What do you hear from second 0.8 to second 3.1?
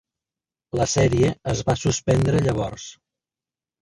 sèrie es va suspendre llavors.